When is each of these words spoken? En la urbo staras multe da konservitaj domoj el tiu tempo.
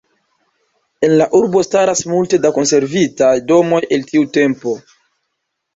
En 1.07 1.13
la 1.19 1.27
urbo 1.41 1.63
staras 1.67 2.01
multe 2.13 2.41
da 2.47 2.53
konservitaj 2.57 3.33
domoj 3.53 3.83
el 3.99 4.11
tiu 4.13 4.29
tempo. 4.41 4.77